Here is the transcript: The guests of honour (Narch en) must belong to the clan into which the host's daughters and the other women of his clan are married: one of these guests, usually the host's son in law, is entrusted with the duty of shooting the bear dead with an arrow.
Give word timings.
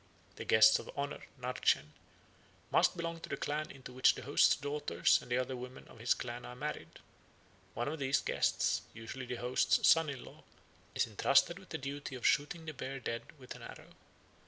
The 0.37 0.45
guests 0.45 0.79
of 0.79 0.89
honour 0.97 1.21
(Narch 1.39 1.77
en) 1.77 1.93
must 2.71 2.97
belong 2.97 3.19
to 3.19 3.29
the 3.29 3.37
clan 3.37 3.69
into 3.69 3.93
which 3.93 4.15
the 4.15 4.23
host's 4.23 4.55
daughters 4.55 5.21
and 5.21 5.29
the 5.29 5.37
other 5.37 5.55
women 5.55 5.87
of 5.87 5.99
his 5.99 6.15
clan 6.15 6.43
are 6.43 6.55
married: 6.55 6.97
one 7.75 7.87
of 7.87 7.99
these 7.99 8.19
guests, 8.19 8.81
usually 8.95 9.27
the 9.27 9.35
host's 9.35 9.87
son 9.87 10.09
in 10.09 10.25
law, 10.25 10.43
is 10.95 11.05
entrusted 11.05 11.59
with 11.59 11.69
the 11.69 11.77
duty 11.77 12.15
of 12.15 12.25
shooting 12.25 12.65
the 12.65 12.73
bear 12.73 12.99
dead 12.99 13.37
with 13.37 13.53
an 13.53 13.61
arrow. 13.61 13.91